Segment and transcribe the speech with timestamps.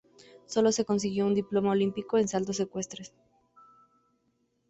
[0.47, 3.13] Sólo se consiguió un diploma olímpico, en saltos ecuestres.